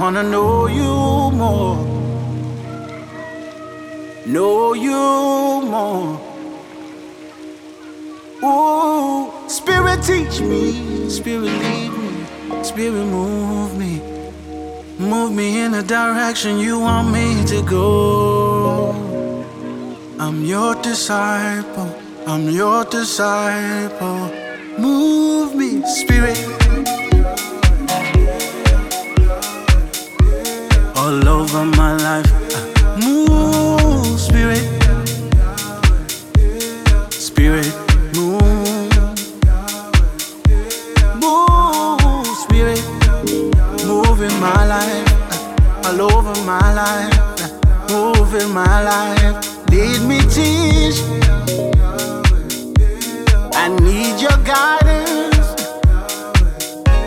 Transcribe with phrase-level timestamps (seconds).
[0.00, 1.76] wanna know you more.
[4.26, 6.20] Know you more.
[8.44, 14.00] Ooh, Spirit teach me, Spirit lead me, Spirit move me.
[14.98, 18.92] Move me in the direction you want me to go.
[20.18, 21.94] I'm your disciple,
[22.26, 24.30] I'm your disciple.
[24.78, 26.61] Move me, Spirit.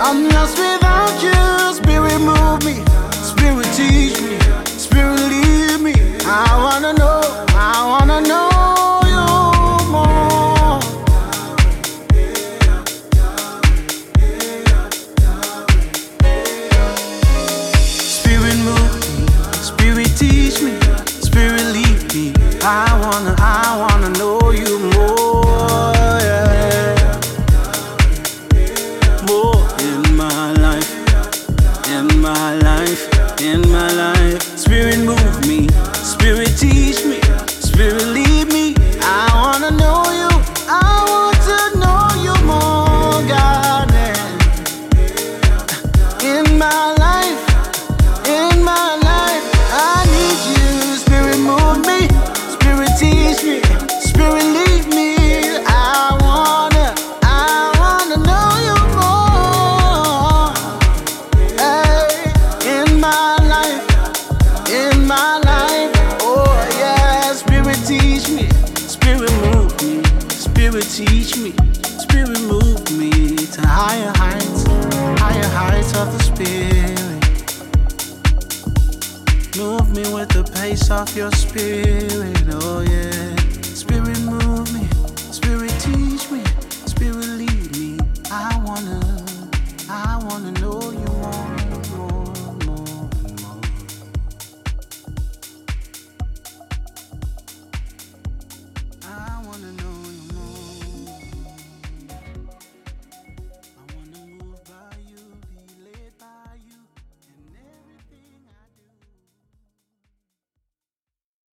[0.08, 1.74] I'm lost without you.
[1.74, 2.76] Spirit, move me.
[3.26, 4.45] Spirit, teach me.